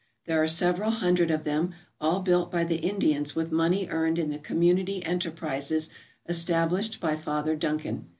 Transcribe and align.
There 0.25 0.41
are 0.41 0.47
several 0.47 0.89
hundred 0.89 1.29
of 1.29 1.43
them, 1.43 1.75
all 1.99 2.21
built 2.21 2.51
fey 2.51 2.63
the 2.63 2.77
Indians 2.77 3.35
with 3.35 3.51
money 3.51 3.85
earned 3.91 4.17
in 4.17 4.29
the 4.29 4.39
community 4.39 5.05
enterprises 5.05 5.91
established 6.27 6.99
by 6.99 7.15
Father 7.15 7.55
Duncan. 7.55 8.09